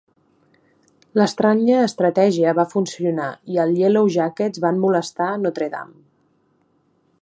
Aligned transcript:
L'estranya 1.21 1.83
estratègia 1.89 2.55
va 2.61 2.67
funcionar 2.73 3.29
i 3.57 3.61
el 3.67 3.77
Yellow 3.83 4.13
Jackets 4.19 4.67
van 4.69 4.85
molestar 4.87 5.33
Notre 5.45 5.71
Dame. 5.77 5.99